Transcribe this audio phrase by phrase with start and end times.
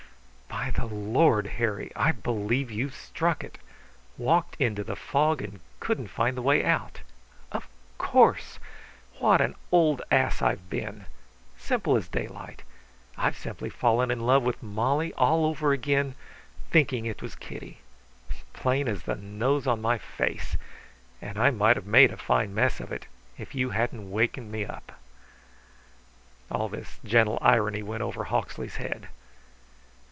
[0.49, 3.57] "By the Lord Harry, I believe you've struck it!
[4.17, 7.01] Walked into the fog and couldn't find the way out.
[7.51, 8.59] Of course.
[9.19, 11.05] What an old ass I've been!
[11.57, 12.63] Simple as daylight.
[13.17, 16.15] I've simply fallen in love with Molly all over again,
[16.69, 17.79] thinking it was Kitty.
[18.53, 20.55] Plain as the nose on my face.
[21.21, 23.07] And I might have made a fine mess of it
[23.37, 24.99] if you hadn't waked me up."
[26.51, 29.07] All this gentle irony went over Hawksley's head.